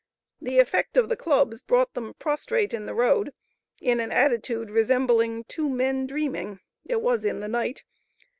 The 0.41 0.57
effect 0.57 0.97
of 0.97 1.09
the 1.09 1.15
clubs 1.15 1.61
brought 1.61 1.93
them 1.93 2.15
prostrate 2.17 2.73
in 2.73 2.87
the 2.87 2.95
road, 2.95 3.33
in 3.79 3.99
an 3.99 4.11
attitude 4.11 4.71
resembling 4.71 5.43
two 5.43 5.69
men 5.69 6.07
dreaming, 6.07 6.59
(it 6.83 7.03
was 7.03 7.23
in 7.23 7.39
the 7.39 7.47
night.) 7.47 7.83